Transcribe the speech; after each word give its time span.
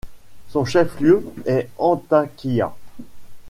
Son 0.49 0.65
chef-lieu 0.65 1.23
est 1.45 1.69
Antakya. 1.77 2.73